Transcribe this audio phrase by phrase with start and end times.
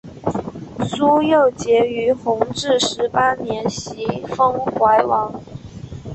[0.89, 5.43] 朱佑棨于弘治十八年袭封淮王。